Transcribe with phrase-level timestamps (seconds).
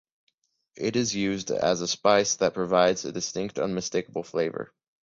[0.77, 4.73] It is used as a spice that provides a distinct, unmistakable flavor.